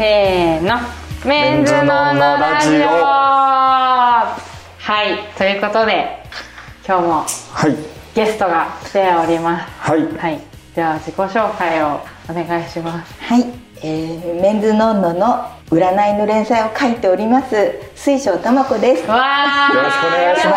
[0.00, 0.78] せーの。
[1.26, 1.92] メンズノンノ
[2.38, 4.34] ラジオは
[5.04, 6.24] い、ということで、
[6.88, 7.76] 今日もはい。
[8.14, 9.66] ゲストが来ております。
[9.78, 10.06] はい。
[10.16, 10.40] はい、
[10.74, 12.00] では自己紹介を
[12.30, 13.12] お願いします。
[13.20, 13.44] はい、
[13.82, 19.06] えー、メンズノンノの占いの連載を書いております水晶玉子です。
[19.06, 20.56] わーよろしくお願いします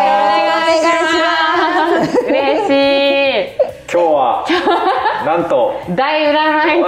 [0.56, 1.20] ろしくお願いし
[2.08, 2.20] ます。
[2.30, 2.70] 嬉し
[3.92, 4.46] 今日は、
[5.26, 5.94] なんと、い。
[5.94, 6.82] 大占い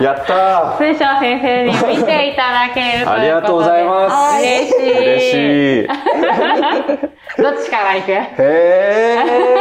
[0.00, 3.20] やったー水晶先生に見ていただけるということで。
[3.20, 4.98] ありがとうございます嬉しい。
[5.04, 5.88] 嬉しい。
[7.42, 8.12] どっちから行く？
[8.12, 9.57] へー。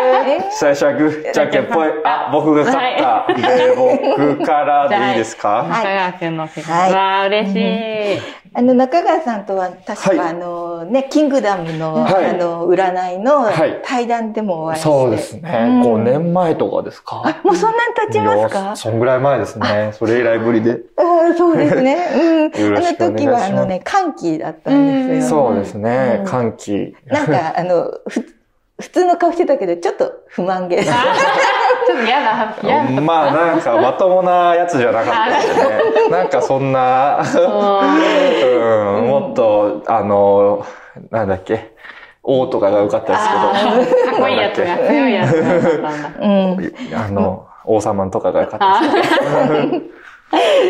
[0.59, 1.89] 最初はグー、じゃんけんぽい。
[2.03, 3.33] あ、僕が勝った。
[3.33, 5.63] で、僕からでいいですか？
[5.63, 6.73] はい中川くんの結果。
[6.73, 8.21] はいわー、嬉しい。
[8.53, 15.41] あの中川さんとは確か、はいあのねキングダムの、はいあの占いのはい対談でもお会いして、そうですね。
[15.43, 17.39] うん5年前とかですか？
[17.43, 18.75] もうそんなに経ちますか？
[18.75, 19.91] そんぐらい前ですね。
[19.93, 20.79] それ以来ぶりで。
[20.97, 22.49] あーそうですね。
[22.59, 22.77] うん。
[22.77, 25.29] あの時はあのね歓喜だったんですよ。
[25.29, 26.23] そうですねう。
[26.23, 26.95] ん歓喜。
[27.05, 28.25] なんかあのふ
[28.79, 30.83] 普通の顔してたけどちょっと不満げ。
[30.83, 30.95] ちょっ
[31.87, 32.57] と嫌だ。
[32.61, 33.01] 嫌だ。
[33.01, 36.09] まあなんかまともなやつじゃなかったですね。
[36.11, 40.65] なんかそんな、うん、もっと、あの、
[41.09, 41.73] なんだっけ、
[42.21, 44.11] 王とかが良かったですけど。
[44.11, 46.11] かっこいいやつが強いやつがったんだ。
[46.21, 46.71] うん。
[46.93, 49.09] あの、王様とかが良かったです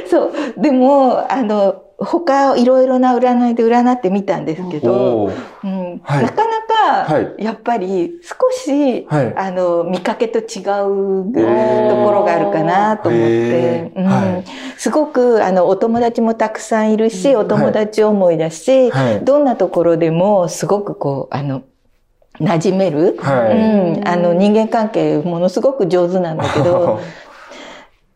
[0.10, 0.22] けど。
[0.24, 0.32] そう。
[0.56, 5.32] でも、あの、他いろいろな占いで占ってみたんですけど、
[5.64, 9.36] うんはいなかなかはい、やっぱり少し、はい。
[9.36, 13.26] あの、見かけと違うところがあるかなと思って。
[13.28, 14.00] へ、ー。
[14.00, 14.06] うん。
[14.06, 14.46] はい。
[14.78, 19.26] すごく、あの、お友達もたくさんいるし、お友達思いだし、はい。
[19.26, 21.64] どんなところでもすごくこう、あの、
[22.40, 23.58] 馴染める、はい。
[23.58, 27.00] うん、あの、人間関係ものすごく上手なんだけど、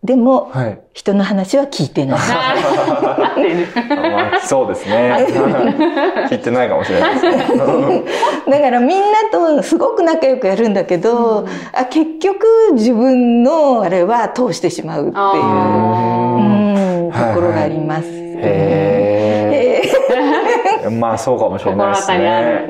[0.03, 0.79] でも、はい。
[0.93, 2.19] 人の話は聞いてない。
[4.43, 5.27] そうですね。
[6.27, 7.37] 聞いてないかもしれないですね。
[8.49, 16.39] だからみんなとすごく仲良くやるんだけど、あ結局自分のあれは通してしまうっていう、あう
[17.07, 18.07] ん、とはいころがあります。
[18.07, 19.00] へえー。
[20.99, 22.69] まあそうかもしれないですね。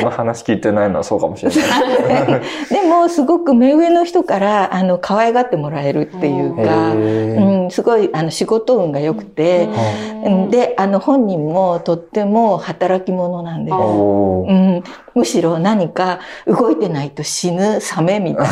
[0.00, 9.68] その話聞いてないのはそうかもしれない でもすごく目上の人からあの可愛がってもらえるっていうか、うん、すごいあの仕事運が良くて、
[10.24, 13.74] うんであの本人もとっても働き者なんです。
[13.74, 14.82] うん、
[15.14, 18.48] むしろ何か動いてないと死ぬサメみたいな。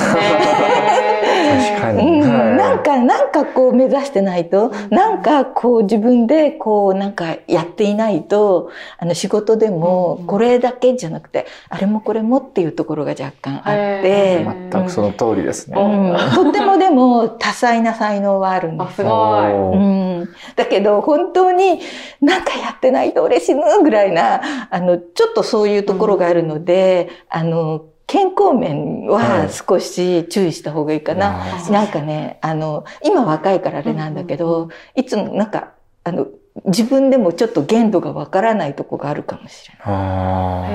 [1.47, 2.19] 確かうに。
[2.19, 2.57] ん、はい。
[2.57, 13.71] なんか、なんかこう目指してないと、なんかこう自分でこうなんかやっていないと、あの仕事でもこれだけじゃなくて、あれもこれもっていうところが若干あって。
[14.05, 15.81] へ、全くその通りですね。
[15.81, 18.97] うん、とってもでも多彩な才能はあるんであ、す。
[18.97, 19.53] すごい。
[19.53, 19.77] う
[20.23, 21.81] ん、だけど本当に
[22.21, 31.65] なんかやってないと俺死ぬぐらいな、あの、ちょっとそういうところがあるので、あの、健康面は少し注意した方がいいかな。
[31.67, 35.73] あなんかね、あの、今若いからあれなんだけど、いつもなんか、
[36.05, 36.29] あの、
[36.67, 40.69] 自分でもちょっと限度がわからないとこがあるかもしれな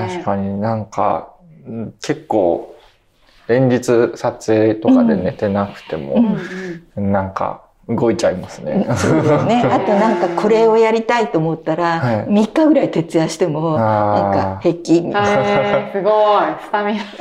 [0.00, 0.10] い。
[0.12, 1.34] 確かになんか、
[1.66, 2.76] うん結構、
[3.48, 6.36] 連日撮影とかで寝てなくても、
[6.96, 7.62] なんか
[7.96, 8.74] 動いちゃいますね。
[8.74, 8.86] ね。
[8.88, 8.94] あ
[9.80, 15.28] となんかこれをやりたいと思ったら、はい3日ぐらい徹夜しても、なんか平気みたいな。
[15.92, 16.12] すごい。
[16.60, 17.02] スタミナ。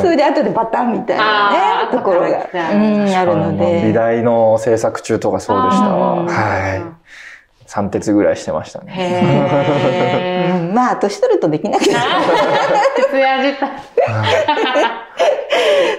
[0.00, 1.56] それで後でバタンみたいなね、
[1.92, 2.34] ところが、うん、
[3.14, 3.92] あるのあの美で。
[3.92, 6.82] 大の制作中とかそうでしたはい。
[7.70, 10.72] 3鉄ぐらいしてましたね。
[10.74, 11.92] まあ、年取るとできなくなる。
[13.10, 13.70] 徹夜自体。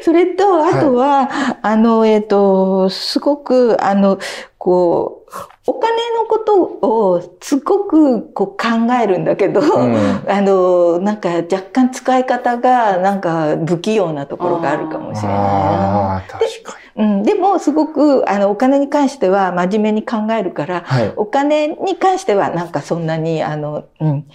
[0.03, 1.29] それと、あとは、
[1.61, 4.17] あの、えっ、と、すごく、あの、
[4.57, 5.31] こう、
[5.67, 9.95] お金のことをすごくこう考えるんだけど、ん
[10.29, 15.43] あの、なんか若干使い方がなんか不器用なところがあるかもしれないな。
[15.43, 21.13] ああ、確かうん、でもすごくあのお金に関しては真面目に考えるから、はい。
[21.15, 24.25] お金に関してはなんかそんなにあの、うん、うん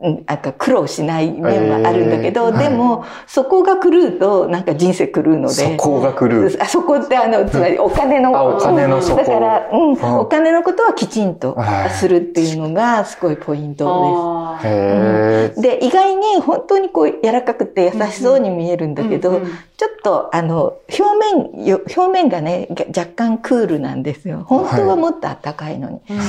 [0.00, 5.54] なんか苦労しない面はあるんだけど、えーでも、そこが狂うとなんか人生狂うので。
[5.54, 6.50] そこが狂う。
[6.58, 15.48] あそこってあの、つまりお金の、あお金のそこだから、うん、うんお金のことはきちんとはいするっていうのがすごいポイントあーへえ。
[15.48, 15.60] です。
[15.60, 19.50] で、意外に本当にこう柔らかくて優しそうに見えるんだけど、うんうん
[19.80, 21.02] ちょっとあの、表
[21.34, 24.44] 面よ、表面がね、若干クールなんですよ。
[24.46, 26.02] 本当はもっと暖かいのに。
[26.06, 26.20] それ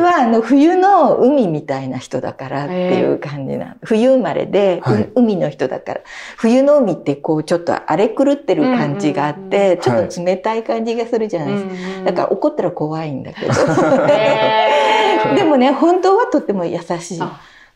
[0.00, 6.00] はあの、冬の海みみたいな人だからっていう感じな冬生まれで、はい、海の人だから。
[6.36, 12.04] 冬の海ってこうちょっと荒れ狂ってる感じがあって、ちょっと冷たい感じがするじゃないですか。
[12.06, 13.52] だから怒ったら怖いんだけど。
[15.36, 17.22] でもね、本当はとっても優しい。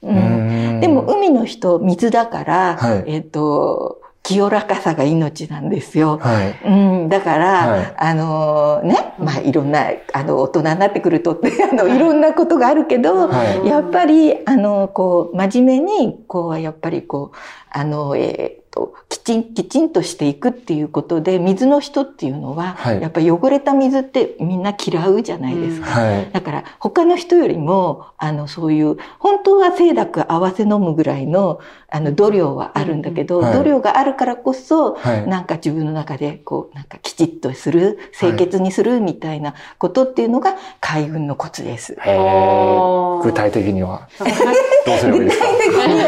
[0.02, 6.18] うん、でも海の人、水だから、はい、えっ、ー、と、清らかさが命なんですよ。
[6.18, 17.36] はい、うん、だから、はい、あのね、まあいろんな、あの、大人になってくるとって、 あの、いろんなことがあるけど、はい、やっぱり、あの、こう、真面目に、こう、やっぱりこう、
[17.70, 26.02] あの、えー、と、きちん、きちんとしていくっていうことで、水の人っていうのは、はい、やっぱ汚れた水ってみんな嫌うじゃないですか。
[26.02, 31.58] うんはい、だから、他の人よりも、あの、そういう、本当は清濁合わせ飲むぐらいの、
[31.88, 41.94] あの、度量はあるんだけど、はい、度量があるからこそ、なんか自分の中で、こう、なんかきちっとする、清潔にするみたいなことっていうのが、海軍のコツです。
[41.94, 45.46] 具体的には、どうすればいいですか？
[45.46, 45.98] 具体的に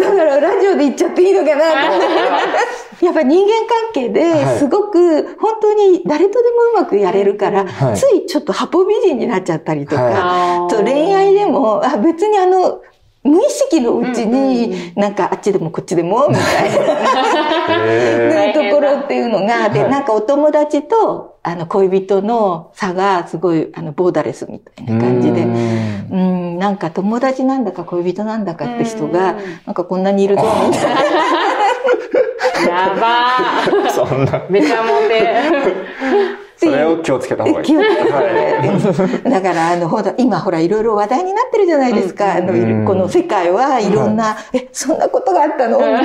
[0.71, 1.65] から、ラジオで言っちゃっていいのかな
[3.01, 12.81] やっぱ人間関係ですごく本当に誰とでもうまくやれるから、はい、ついちょっと八方美人になっちゃったりとか、はい、と恋愛でもあ別にあの
[13.23, 16.69] 無意識のうちに、なんかあっちでもこっちでも、みたい
[18.47, 29.35] な、 ところっていうのが、で、なんかお友達と、あの、恋人の差がすごい、あの、ボーダレスみたいな感じで、うん、なんか友達なんだか恋人なんだかって人が、
[29.67, 31.01] なんかこんなにいるぞ、みたいな。
[32.67, 33.89] やばー。
[33.93, 34.43] そんな。
[34.49, 35.91] めちゃモテ。
[36.63, 37.65] それを気をつけた方がいい。
[37.65, 38.11] 気をつけて。
[38.11, 42.35] はい、だから、あの、ほら、今ほら、いろいろ話題になってるじゃないですか。
[42.35, 45.79] あの、この世界はいろんな、え、そんなことがあったの？
[45.79, 46.03] みたい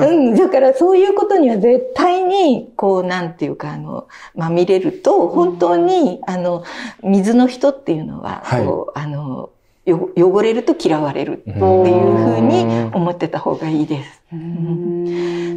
[0.00, 0.06] な。
[0.08, 0.34] うん。
[0.34, 6.64] だから、そういうことには絶対に、こう、なんていうか、あの、まあ、見れると、本当に、あの、
[7.04, 9.50] 水の人っていうのは、こう、あの、
[9.86, 14.24] 汚れると嫌われるっていうふうに思ってた方がいいです。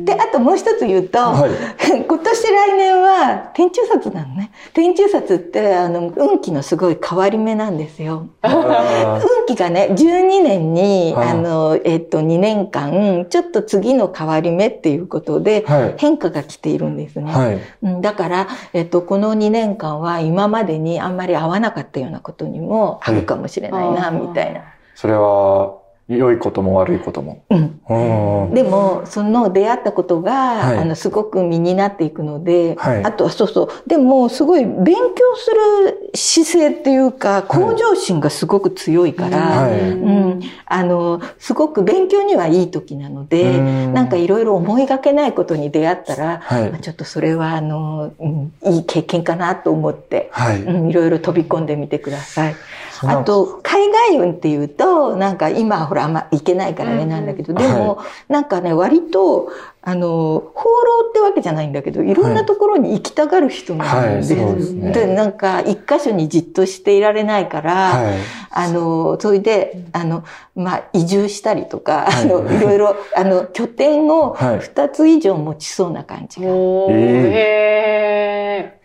[0.05, 1.51] で、あともう一つ言うと、はい、
[2.07, 4.51] 今年来年は天中札なのね。
[4.73, 8.27] 天中札って、あの、運気のすごい変わり目なんですよ。
[8.43, 15.65] 運気がね、12年に、あの、えっと、2年間、ちょっと次の変わり目っていうことで、
[15.97, 17.31] 変化が来ているんですね。
[17.31, 24.61] はい、だから、えっと、この2年間は今までにあんまり合わなかったようなことにもあるかもしれないな、みたいな。
[24.95, 25.77] それは、
[26.09, 27.43] 良いことも悪いことも。
[27.49, 28.53] うん。
[28.53, 35.51] でも、その出会ったことが、はい、あの、すごく身になっていくので、はい、あとはそうそう、でも、すごい勉強す
[35.91, 40.41] る姿勢っていうか、向上心がすごく強いから、はい、うん。
[40.65, 52.55] あの、すごく勉強にはいい時なので、んなんかいろいろ思いがけないことに出会ったら、はい、まあ、ちょっとそれは、あの、うん、いい経験かなと思って、はい、うん、いろいろ飛び込んでみてください。
[53.03, 59.49] あと、海外運っていうと、なんか今ほらあんま行けないからねなんだけど、でも、なんかね、割と、
[59.81, 64.33] あの、放浪ってわけじゃないんだけど、いろんなところに行きたがる人なんです。
[64.33, 68.17] はいはい、で、ね、で、なんか、一箇所にじっとしていられないから、はい、
[68.51, 76.47] あの、それで、あの、まあ、移住したりとか、あの、いろいろ、あの、拠点を二つ以上持ちそうな感じが。
[76.47, 76.51] へ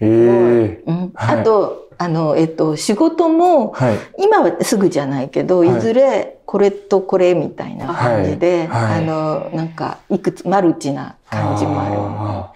[0.00, 0.04] ー。
[0.04, 0.86] へー。
[0.86, 1.12] うん。
[1.14, 5.80] あと、あの、えっと、仕事も、はい、今はすぐじゃないけど、い。
[5.80, 12.52] ずれこれとこれみたいな感じで、はい、あの、なんか、いくつ、マルチな感じもある、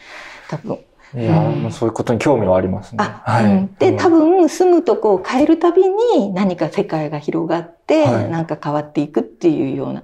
[0.48, 0.78] 多分。
[1.14, 2.98] いや、うん、そういうことに興味はありますね。
[3.02, 10.02] はい、うん、で、多分住むとこを変えるたびに何か世界が広がって、はい、なんか変わっていくっていうような。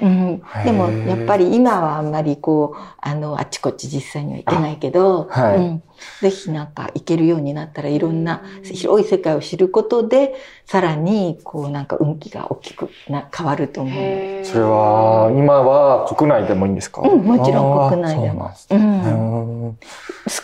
[0.00, 5.82] うん、でもやっぱり今はあんまりこう、あの、あちこち実際には行けないけど、はい、うん、
[6.20, 10.34] ぜひなんか行けるようになったらいろんな広い世界を知ることで、
[10.66, 14.44] さらにこうなんか運気が大きくな変わると思う。
[14.44, 17.00] それは、今は国内でもいいんですか？
[17.02, 18.50] うん、もちろん国内でも。
[18.70, 19.78] うん、好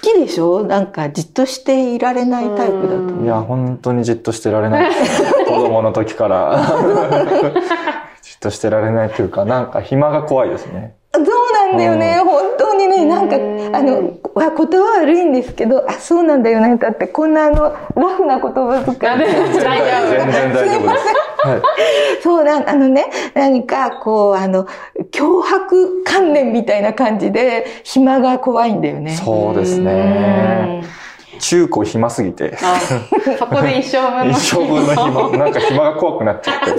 [0.01, 0.63] きでしょ？
[0.65, 3.25] なんかじっとしていられないタイプだと思う。
[3.25, 4.91] いや、本当にじっとしてられない。
[5.47, 6.63] 子供の時から。
[8.43, 10.95] としてられないというか、なんか暇が怖いですね。
[11.15, 12.19] そうなんだよね。
[12.25, 16.77] 本当にね、なんか、あの、言葉悪いんですけど、あ、そうなんだよね。
[16.77, 18.99] だって、こんなあの、ラフな言葉遣い。
[18.99, 21.23] 全然大丈夫です。
[21.47, 21.63] はい、
[22.23, 24.67] そうなん、あのね、何か、こう、あの、
[25.11, 29.17] 脅迫観念みたいな感じで、暇が怖いんだよね。
[29.17, 30.83] そうですね。
[31.43, 32.57] 中高暇すぎて。
[32.63, 32.79] あ
[33.39, 35.39] そこで一生分の一生分の暇。
[35.39, 36.71] なんか暇が怖くなっちゃって。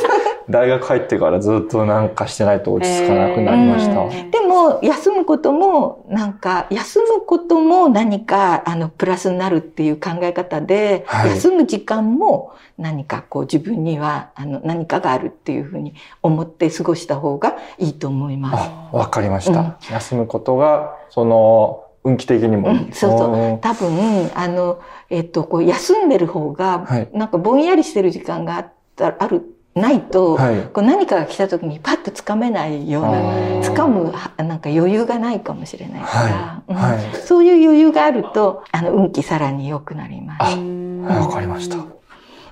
[0.50, 4.10] 大学入ってからずっとなんかしてないと落ち着かなくなりました。
[4.30, 18.70] でも、休むことも、なんか、休むことも何か、あの、プラスになるっていう考え方で、はい休む時間も何かこう自分には、あの、何かがあるっていうふうに思って過ごした方がいいと思います。
[18.70, 19.78] あ、わかりました。
[19.90, 22.70] 休むことが、その、運気的にも。
[22.70, 24.80] うんそうそう多分、あの、
[25.10, 29.44] えっと、こう、休んでる方が、はいなんかぼんやりしてる時間があった、ある、
[29.76, 36.72] ないと、はいこう何かが来た時にパッと掴めないような、あー掴む、はなんか余裕がないかもしれないから、はい。
[36.72, 37.16] うんはい。
[37.26, 40.56] そういう余裕があると、あの、運気さらに良くなります。
[40.56, 41.78] あわかりました。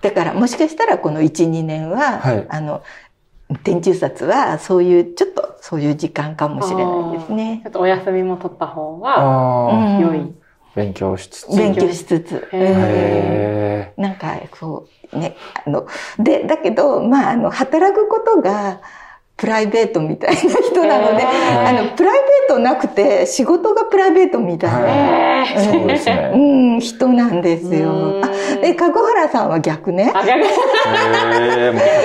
[0.01, 2.81] だから、もしかしたらこの1、2年は、はいあの、
[3.63, 7.70] 天中札は、そういう、ちょっと、そういう時間かもしれないですねちょ。
[7.70, 10.34] っとお休みも取った方が良い。
[10.75, 11.58] 勉強しつつ。
[11.58, 12.48] 勉強しつつ。
[13.98, 15.86] なんか、そう、ね、あの、
[16.17, 18.81] で、だけど、まあ、あの、働くことが、
[19.41, 26.29] プライベートみたいな人なので、あの、プライベートなくて、仕事がプライベートみたいな、えーそうですね。
[26.36, 26.38] う
[26.77, 28.21] ん、人なんですよ。
[28.21, 28.29] あ
[28.62, 30.12] で、かごはらさんは逆ね？
[30.13, 30.41] あ、逆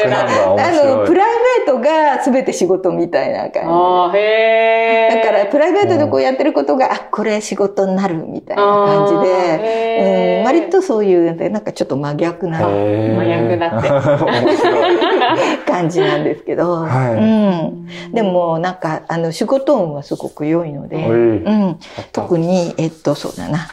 [0.09, 0.55] なんだ。
[0.55, 1.07] 面あの。
[1.07, 1.27] プライ
[1.67, 13.91] ベートが全て仕事みたいな感あーへだから、プライベートでこうやってることが、あ、これ仕事になるみたいな感じで、ーうん、割とそういう、なんかちょっと真逆な真逆だって
[14.25, 15.17] 面白い。
[15.67, 18.13] 感じなんですけど、はいうん。
[18.13, 21.79] でも、なんか、あの、仕事運はすごく良いので、うん。
[22.13, 23.69] 特に、えっと、そうだな。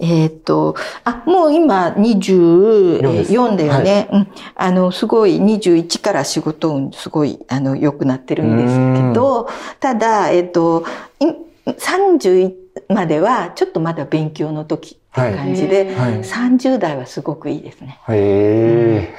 [0.00, 4.08] えっと、あ、もう今24だよね。
[4.12, 4.28] うん。
[4.54, 9.48] あの、すごい21から仕事運すごい、あの、良くなってるんですけど、
[9.80, 10.84] ただ、えっと、
[11.20, 11.26] い
[11.72, 12.52] 30
[12.88, 18.00] まではちょっとまだ勉強の時っていう感じで、はい30代はすごくいいですね。
[18.08, 19.14] へえ。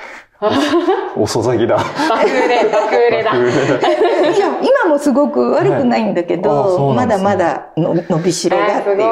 [1.18, 1.78] 遅咲きだ。
[1.78, 3.32] 爆売れ、爆売れだ。
[4.36, 9.06] いや、今もすごく悪くないんだけはいああそど、まだまだの伸びしろだっていうこと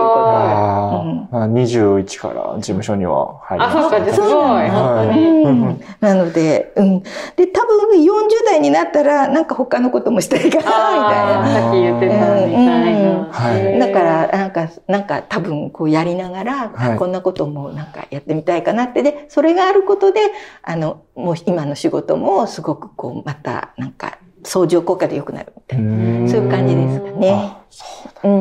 [1.05, 4.31] うんあ、21から事務所には入りまあ、したそうか、すごい。
[4.31, 5.43] はいに。
[5.43, 6.99] うんなので、うん。
[7.35, 8.09] で、多分40
[8.45, 11.61] 代になったら、なんか他のこともしたいかな、みたいな。
[11.61, 13.87] さっき言ってたみたいな。
[13.87, 20.19] だから、なんか、なんか多分こうやりながら、はいこんなこともなんかやってみたいかなって、で、それがあることで、
[20.61, 26.27] あの、もう今の仕事もすごくこう、またなんか相乗効果で良くなるみたいな。
[26.29, 27.31] そういう感じですかね。
[27.31, 28.31] あ、そうう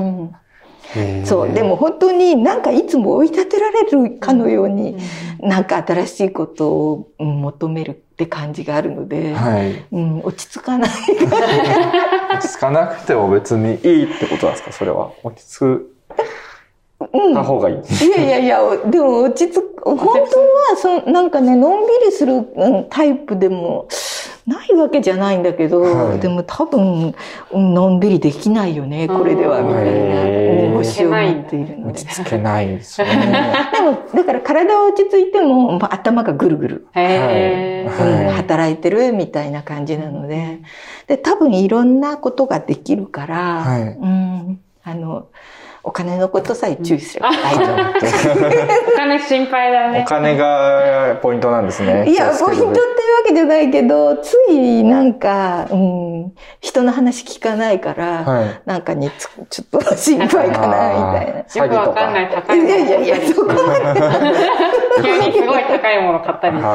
[1.20, 1.24] ん。
[1.24, 1.52] そう。
[1.52, 4.96] でも本当になんかいつも追い立てられるかのように、
[5.40, 9.84] なんか新しいことをうん求めるって感じがあるので、はい。
[9.92, 10.90] うん、落ち着かない。
[12.34, 14.72] 落ち着かなくても別にいいってことなんですか？
[14.72, 15.12] それは。
[15.22, 15.91] 落ち着
[17.12, 17.34] うん。
[17.34, 17.76] た方がいい。
[17.76, 20.24] いやいやいや、でも落ち着く、本当は
[20.76, 23.88] そ、なんかね、のんびりするうんタイプでも
[24.46, 27.14] ないわけじゃないんだけど、はいでも多分、
[27.52, 31.92] うんのんびりできないよね、これでは、みたいな、星を持っているので。
[31.92, 33.54] 落ち着けないですよね。
[33.72, 36.86] でも、だから体は落ち着いても、まあ頭がぐるぐる。
[36.94, 40.60] へはいうんー働いてるみたいな感じなので、
[41.06, 45.26] で、多分いろんなことができるから、はいうん、あの、
[45.84, 47.76] お金のことさえ注意すれば大丈夫。
[48.94, 50.04] お金心配だおね。
[50.06, 52.08] 金がポイントなんですね。
[52.08, 52.82] いや、ポイントっていうわ
[53.26, 58.60] けじゃないけど、ついなんか、うん、人の話聞かないから、はい。
[58.64, 61.38] なんかにつちょっと心配かな、みたいな。
[61.64, 64.00] よくわかんない高いいものやいやいや、 そこまで。
[65.02, 66.66] 急にすごい高いもの買ったりして。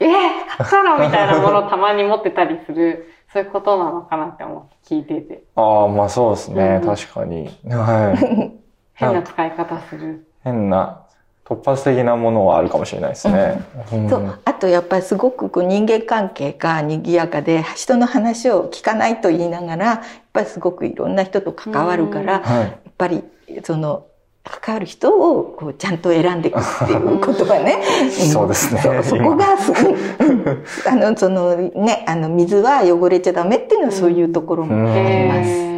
[0.00, 0.10] えー、
[0.58, 0.98] 買ったの？
[0.98, 5.44] みたいなものたまに持ってたりする、そういうことなのかなって思って聞いてて。
[5.54, 5.62] あ。
[5.62, 6.80] ああ、まあそうですね。
[6.82, 7.50] うん確かに。
[7.68, 8.60] はい。
[8.94, 10.26] 変な使い方する。
[10.42, 11.02] 変な、
[11.44, 13.62] 突発的なものはあるかもしれないですね。
[13.92, 14.38] うんそう。
[14.44, 19.98] あとやっぱりすごくこう人間関係が賑やかで、人の話を聞かないと言いながら、やっ
[20.32, 22.60] ぱりすごくいろんな人と関わるから、はい。
[22.60, 23.24] やっぱり
[23.62, 24.04] その
[24.42, 27.76] 関わる人をこうちゃんと選んでいくっていうことがね。
[28.06, 28.80] ん そうですね。
[29.02, 30.64] そこがす、うんうん。
[30.86, 35.70] あの、そのね、あの、水は汚れちゃダメっていうのはそういうところもあります。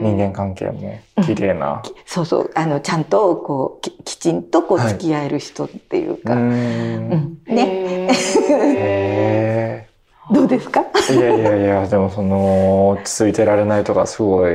[0.00, 1.82] 人間関係も綺麗な。
[2.06, 4.88] そうそう、あの、ちゃんとこう、ききちんとこうはい。
[4.90, 6.40] 付き合える人っていううか、うん。
[6.40, 7.38] ん。
[7.46, 8.08] ね、
[8.48, 9.89] へ
[10.32, 10.84] どうですか？
[11.10, 11.14] え。
[11.14, 14.52] いやいやいや、でもその、落ち着いてられないとかすごい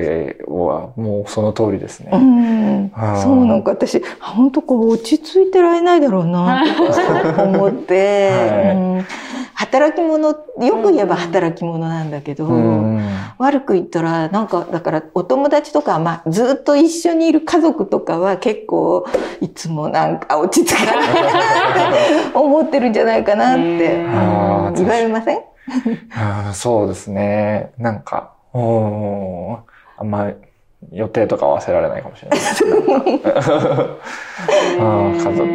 [0.47, 2.17] は、もうその通りですうね。
[2.17, 2.91] ん。
[2.95, 8.75] あーそうなんか私、本当こう落ち着いてられないだろうな、 とか思って、はい。
[8.75, 9.05] うん。
[9.57, 10.35] 働働き者、よ
[10.83, 13.01] く言えば働き者なんだけど、うん
[13.37, 19.05] 悪く言ったら、なんか、だから、お友達とか、まあ、ずっと一緒にいる家族とかは結構、
[19.41, 21.19] いつもなんか落ち着かないなって
[22.37, 24.05] 思ってるんじゃないかなって、
[24.77, 25.39] 言われません？
[26.15, 27.73] あーそうですね。
[27.77, 29.59] なんか、おー
[29.97, 30.31] あんま
[30.91, 32.39] 予定とか忘れられないかもしれない。
[34.79, 35.45] あー家族と。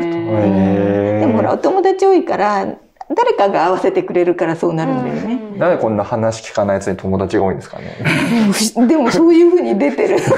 [1.20, 2.66] でもほら、お友達多いから、
[3.14, 5.40] 誰かが合わせてくれるからそうなるんだよね。
[5.58, 7.96] なんでこんな話聞かないやつに友達が多いんですかね。
[8.86, 10.16] でもそういうふうに出てる。
[10.16, 10.34] きっと、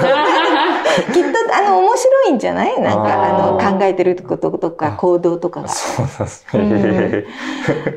[1.56, 2.80] あの、面白いんじゃない？
[2.80, 3.28] なんか、あ
[3.68, 5.68] の、考えてることとか行動とかが。
[5.68, 7.24] そうなんですね。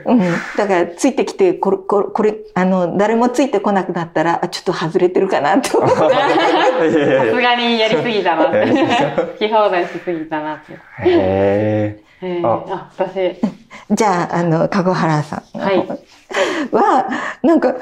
[0.05, 0.19] うん。
[0.57, 5.97] だから、ついてきて、これ、これ、これあの、誰もついてこなくなったら、あ、ちょっと外れてるかなと思う。
[5.97, 8.65] いやいやいやさすがにやりすぎたなって。
[9.39, 10.73] 好き放題しすぎたなって。
[10.73, 13.39] へえあ、私、
[13.91, 15.59] じゃあ、あの、籠原さん。
[15.59, 15.77] はい。
[16.71, 17.07] は、
[17.43, 17.79] なんか、ちょ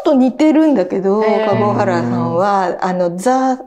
[0.00, 3.58] っと似てるんだけど、へー籠原さんは、あの、ザ・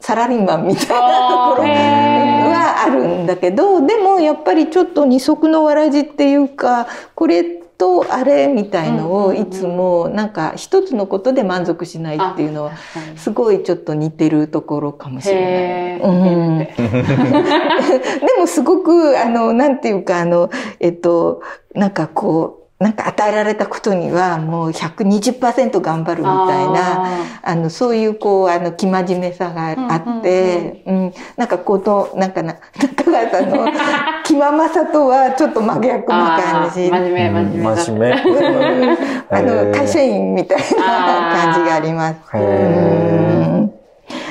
[0.00, 12.72] サラリーマンみたいなところはあるんだけど、でもやっぱりちょっと二足のわらじっていうか、これとあれみたいのをいつもなんか一つのことで満足しないっていうのは、
[13.16, 15.52] すごいちょっと似てるところかもしれない。
[15.52, 16.76] へうんー。
[18.26, 21.40] でもすごく、あの、なんていうか、あの、えっと、
[21.74, 33.66] なんかこう、なんか与えられたことにはもう120%頑張るみたいな、ああの、そういうこう、あの、生真面目さがあって、うんなんかこの、なんかな、 中川さんの
[34.22, 36.82] 気ままさとはちょっと真逆ーなあ感じ。
[36.82, 38.22] ー真面目、真面目。
[38.22, 38.86] 真面目。
[38.86, 38.98] うん
[39.30, 42.16] あの、会社員みたいな感じがあります。
[42.34, 43.72] へう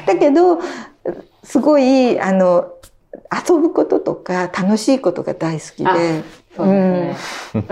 [0.07, 0.59] だけど、
[1.43, 2.65] すごい、あの、
[3.49, 6.23] 遊ぶこととか楽しいことが大好きあで、
[6.57, 7.63] そうですね。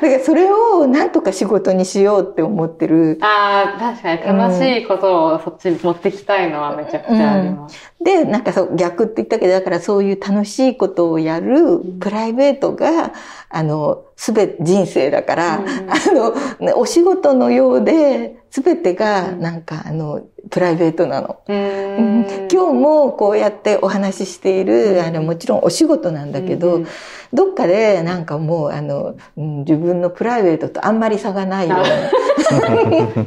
[0.00, 3.18] だからそれをなんとか仕事にしようって思ってる。
[3.20, 7.92] ああ、確かに楽しいことをそっちに持ってきたいのはめちゃくちゃあります。
[8.00, 13.12] で、なんかそう、逆って言ったけど、だからそういう楽しいことをやるプライベートが、
[13.50, 21.40] あの、すべて人生だから、うんあの、ねお仕事のようで、すべてが、なんか、あの、プライベートなの。
[21.48, 26.86] 今日もこうやってお話ししている、あの、もちろんお仕事なんだけど、うん
[27.30, 33.26] どっかでなんかもう、あの、うん自分のプライベートとあんまり差がないよう確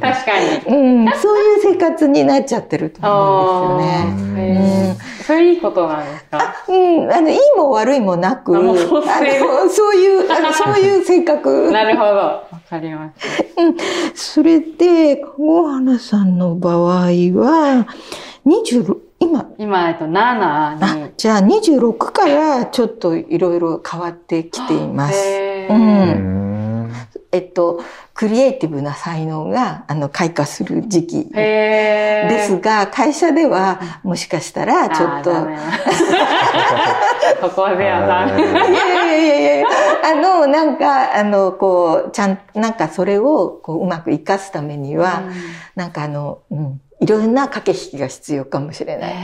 [0.66, 1.04] に。
[1.04, 4.96] な、 うん、そういう生活になっちゃってると思うんですよね。
[5.22, 6.54] それいいことなんですか？
[6.68, 6.72] う
[7.06, 8.56] ん、あの、いいも悪いもなく、う
[8.88, 11.70] そういう、あのそういう性格。
[11.72, 12.10] なるほど。
[12.10, 14.14] わかりました。
[14.14, 17.86] それで、籠花さんの場合は、
[18.46, 25.14] 26、今、今、えっと、7あに。、じゃあ26からちょっといろいろ変わってきています。
[25.70, 26.41] うん
[27.32, 27.80] えっと、
[28.12, 35.30] クリエイティブな才能が、あの、開花する時期ですが、会社では、もしかしたら、ちょっと、
[37.40, 38.42] ここではダメ。
[38.42, 39.66] いやいやいやいや
[40.04, 45.22] あの、なんか、あの、こう、ちゃん、なんかそれを、こう、うまく活かすためには、
[45.74, 49.14] なんかあの、うん、いろんな駆け引きが必要かもしれない。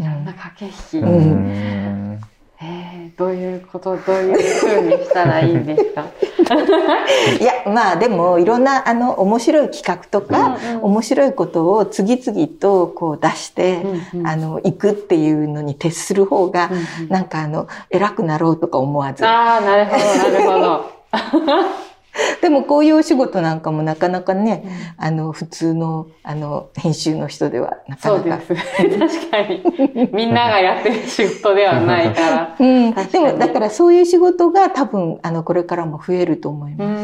[0.00, 0.98] いろんな駆け引き。
[0.98, 2.20] ううん
[2.58, 6.06] えー、どういうこと、どういう風にしたらいいんですか？
[7.38, 13.82] いや、まあでも、いろんな、あの、面白い企画とか、うんうん面白いことを次々と、こう出して、
[14.14, 19.26] うんうんあの、行くっていうのに徹する方が、うんうんなんかあの、偉くなろうとか思わず。
[19.26, 20.90] ああ、なるほど、なるほど。
[22.40, 24.64] でもこういうお仕事なんかもなかなかね、
[24.96, 28.54] あの、普通の、あの、編集の人ではなかそうなか。
[28.54, 28.98] です。
[28.98, 30.10] 確かに。
[30.12, 32.56] みんながやってる仕事ではないから。
[32.58, 32.94] うん。
[32.94, 37.02] でも、だからそういう仕事が多分、あの、これからも増えると思いうます。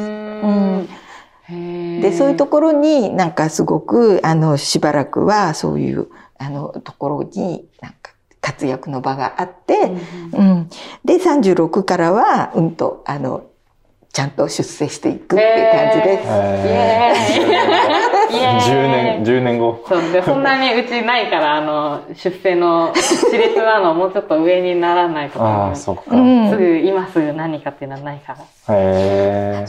[1.52, 2.00] ーん。
[2.00, 9.92] で、そういうところになんかすごく、あの、しばらくはそういう、あの、ところになんか活躍の場があって、
[10.32, 10.68] うん。
[11.04, 13.42] で、36からは、うんと、あの、
[14.12, 16.28] ちゃんと出世していくっていう感じです。
[16.28, 19.82] イエーイイエーイ10年、10年後。
[19.88, 25.76] そうで、そんなにうちないから、あの、出世の熾烈なのもうちょっと上にならないとああ、か。
[25.76, 26.02] そっか。
[26.10, 28.38] うへんすぐ、今すぐ何かっていうのはないから。
[28.68, 29.64] え。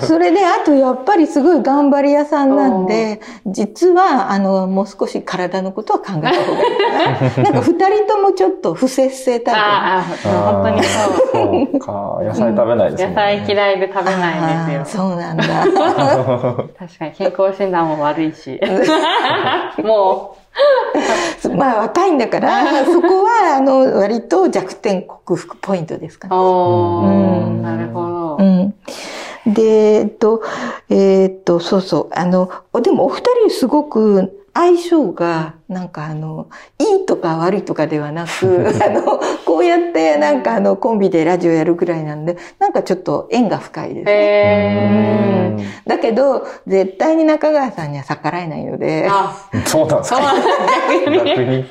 [0.04, 7.44] それで、あとやっぱりすごい頑張り屋さんなんで、実は、あの、もう少し体のことは考えた方がいいかな。
[7.50, 9.60] なんか二人ともちょっと不節制タイプ。
[9.60, 10.02] ああ、
[10.52, 11.14] 本当にそう。
[11.32, 12.18] そうか。
[12.22, 13.08] 野菜食べないですね。
[13.08, 15.02] 野菜嫌いで食べないんですよ。
[15.02, 15.44] そうなんだ。
[16.78, 18.60] 確かに健康診断も悪いし。
[19.82, 20.36] も
[21.54, 26.36] まあ若いんだから、そこは、あの、割と弱点克服ポイントですかう、ね。
[26.36, 28.42] おー、うんなるほどう。
[28.42, 28.74] ん。
[29.46, 30.42] で、えっと、
[30.88, 32.08] えっと、そうそう。
[32.12, 32.50] あの、
[32.82, 38.28] でもお二人すごく相性が、なんかあの、いいとか悪いとかではなく、
[38.84, 44.04] あの、こうやってなんかあの、コンビでラジオやるぐらいなんで、なんかちょっと縁が深いです。
[44.06, 45.56] ね。
[45.86, 49.34] だけど、絶対に中川さんには逆らえないので、あ、
[49.66, 50.16] そうなんですか？
[50.16, 50.44] そうなんだ。
[50.96, 51.24] 逆に。
[51.26, 51.64] 逆に？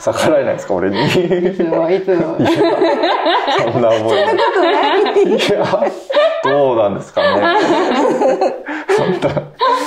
[0.00, 0.96] 逆らえないですか俺に？
[0.98, 1.08] いい
[1.54, 2.36] つも、いつも。
[2.38, 2.48] や
[3.72, 4.18] そんな思い。
[4.18, 5.22] そんなことない。
[5.24, 5.92] いや、
[6.44, 7.42] どうなんですかね。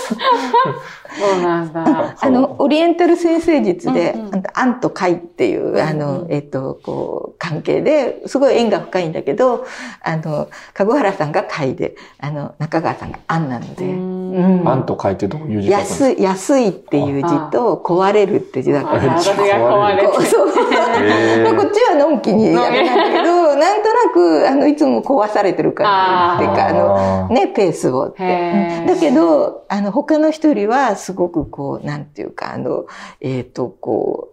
[1.20, 2.16] そうなんだ。
[2.20, 4.36] あの、オリエンタル先生術で、うんうん。
[4.36, 9.66] あのアンとカイっていう、あの、えっと、こう、関係で、すごい縁が深いんだけど、
[10.02, 13.86] あの、籠原さんがカイで、あの、中川さんがアンなので、
[14.32, 14.84] うん。
[14.86, 20.48] と書いてどういう字安い、安いっていう字と、壊れるって字だから、壊れそう。
[20.48, 28.86] こっちはのんきにやめないけど、なんとなく、あの、いつも壊されてるから、っていうか、あの、ね、ペースをって。
[28.88, 32.86] だけど、あの、他の人よりは、すごくこう、なんていうか、あの、
[33.22, 34.30] えっ、と、こ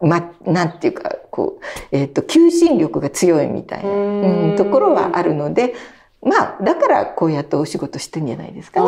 [0.00, 4.52] う、ま、なんていうか、こう、えっ、と、求心力が強いみたいな、ううん。
[4.54, 5.74] ん、ところはあるので、
[6.22, 8.86] まあ、だからこうやってお仕事してんじゃないですかね。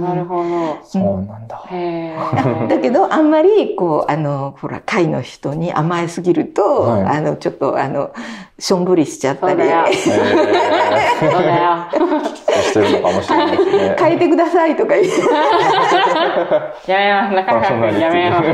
[0.00, 0.78] なるほど。
[0.84, 1.62] そうなんだ。
[2.68, 8.10] だけど、あんまり、こう、あの、ほら、会の人に甘えすぎると、はいあの、ちょっと、あの、
[8.58, 9.76] しょんぼりしちゃったり、そうだよ。
[12.62, 13.96] してるのかもしれないですね。
[13.98, 15.06] 変えてくださいとか言 っ
[16.84, 17.34] て、やめます。
[17.36, 18.52] 中川君やめます。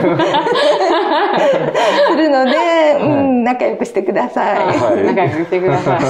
[2.11, 2.53] するので、
[3.01, 4.57] うん、仲良くしてください。
[4.67, 6.01] はい仲良くしてください。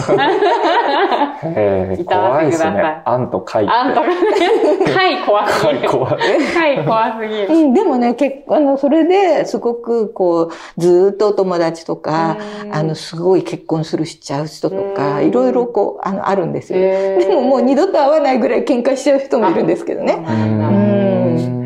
[1.45, 3.03] えー、いたわ怖いですくださいね。
[3.05, 3.71] アンと書いて。
[3.71, 4.07] あんたが、
[4.95, 5.89] 貝怖すぎる。
[5.91, 6.19] 怖い。
[6.55, 7.49] 貝 怖すぎる。
[7.49, 16.79] うん、でもね、結構、あの、それですごく、こう、ずーっとお友達とか、うんあの、すごい結婚するしちゃう人とか、うんいろいろこう、あの、あるんですよ。
[16.79, 20.13] でももう二度と会わないぐらい喧嘩しちゃう人もいるんですけどね。
[20.15, 20.94] そうなん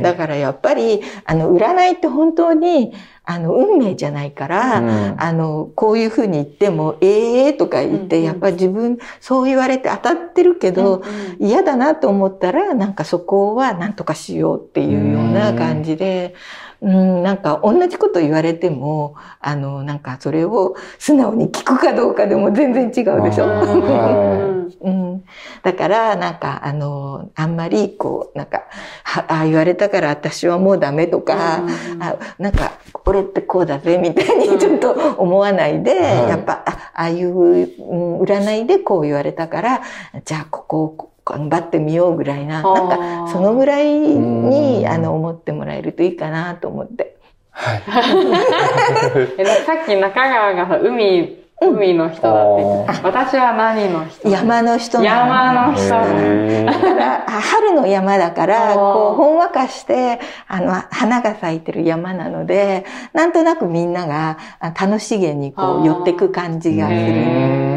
[0.02, 2.92] だからやっぱり、あの、占いって本当に、
[3.30, 5.14] あの、運命じゃないから、うん。
[5.18, 11.02] あの、こういうふうに言っても、ええー、とか言って、うんうんやっぱり自分、そう言われて当たってるけど、
[11.38, 23.46] 嫌だなと思ったら、なんかそこは何とかしようっていうような感じで、うん、なんか同じこと言われても、あの、なんかそれを素直に聞くかどうかでも全然違うでしょ？
[23.46, 23.48] う
[23.84, 25.24] ん うん、
[25.62, 28.64] だから、なんか、あの、あんまり、こう、なんか、
[29.02, 31.62] はああ言われたから私はもうダメとか、
[31.94, 32.02] うん。
[32.02, 32.72] あなんか、
[33.06, 36.28] 俺ってこうだぜ、みたいにちょっと思わないで、はい。
[36.28, 39.80] やっぱ、あああいう、うん占いでこう言われたから、
[40.24, 44.86] じゃあ、ここを頑張ってみようぐらいな、なんか、そのぐらいに、うん。
[44.88, 47.18] あの、思ってもらえるといいかなと思って。
[47.50, 47.82] はい。
[49.36, 54.26] えさっき中川がさ、海、海の人だって言って私は何の人。
[54.26, 55.32] 山の人なの。
[55.32, 55.84] 山の人。
[55.84, 67.67] へだから、あ春の山だから、こう、ほんわかして、あの、花が咲いてる山なので、なんとなくみんながあ楽しげにこう、寄ってく感じがする。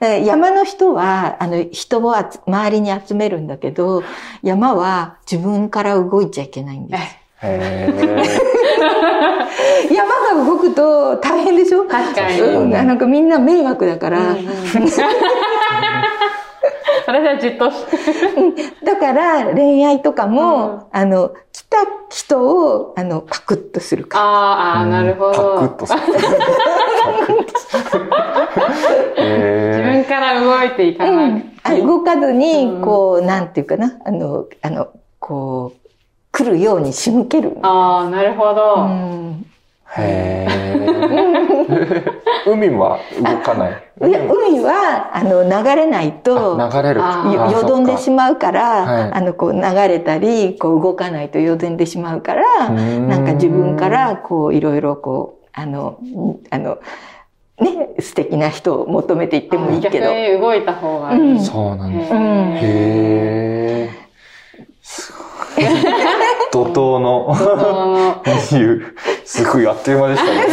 [0.00, 4.02] 山の人は、あの、人を周りに集めるんだけど、
[4.42, 7.02] 山は自分から動いちゃいけないんーです。
[9.92, 10.08] 山
[10.40, 11.84] が動くと大変でしょ？
[11.86, 12.40] 確かに。
[12.40, 14.42] うん、なんかみんな迷惑だから、うんうん。
[17.06, 17.86] 私はじっとし。
[17.86, 17.96] て。
[18.84, 21.00] だから恋愛とかも、うん。
[21.00, 21.78] あの、来た
[22.10, 24.18] 人を、あの、パクッとするか。
[24.20, 25.70] あーあー、なるほパクッど。
[25.86, 26.00] とする。
[26.00, 26.06] パ
[27.26, 28.10] クッとする。
[30.34, 32.82] 動いていかうなくん、あ動かずにう、ん。
[32.82, 34.88] こう、なんていうかな、あの、あの、
[35.18, 35.88] こう、
[36.32, 37.56] 来るように仕向ける。
[37.62, 38.76] ああ、なるほうど。
[38.84, 42.12] ん、ーへー。
[42.46, 43.82] 海は動かない。
[44.08, 47.00] いや海は、あの、流れないと、あ流れる。
[47.00, 49.12] よよどんでしまうから、はい。
[49.12, 53.08] あの、こう流れたり、こう動かないとよどんでしまうから、ん。
[53.08, 56.78] なんか自分から、こう、いろいろこう、あの、んあの、
[57.60, 60.06] ね、素敵な人を求めていってもいいけど。
[60.06, 61.20] 逆に動いた方がいい。
[61.20, 62.12] うんそうなんです。
[62.12, 62.20] うん
[62.56, 64.08] へー
[64.82, 65.66] すごい。
[66.52, 68.80] 怒涛のその 20、
[69.24, 70.46] すごいあっという間でしたね。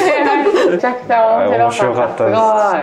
[0.71, 1.71] めちゃくちゃ面面白かっ。
[1.71, 2.35] 白かったたです。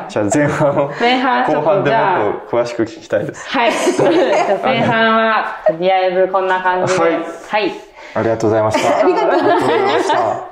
[0.08, 0.90] じゃあ前半を。
[1.00, 3.48] 前半後半でもっと詳しく聞きたいです。
[3.50, 3.72] はい。
[3.72, 4.06] じゃ
[4.62, 7.00] あ前半は、とりあえずこんな感じで。
[7.00, 7.72] はいはい。
[8.14, 10.51] ありがとうございましたありがとうございました。